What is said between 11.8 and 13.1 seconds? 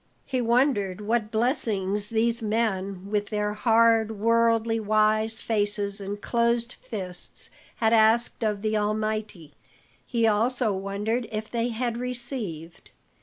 received.